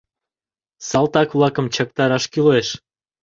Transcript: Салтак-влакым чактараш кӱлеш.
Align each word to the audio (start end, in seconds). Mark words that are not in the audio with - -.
Салтак-влакым 0.89 1.65
чактараш 1.75 2.23
кӱлеш. 2.31 2.67